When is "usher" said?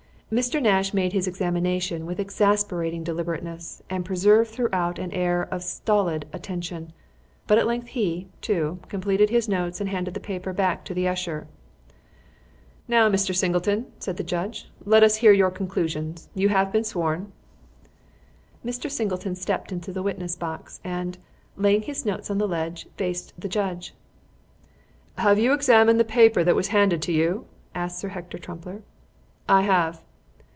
11.05-11.45